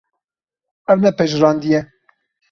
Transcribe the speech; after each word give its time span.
Ev 0.91 0.97
ne 1.03 1.11
pejirandî 1.17 1.67
ye. 1.73 1.81